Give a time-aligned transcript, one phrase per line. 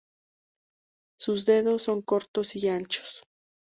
[1.19, 3.21] Sus dedos son cortos y anchos.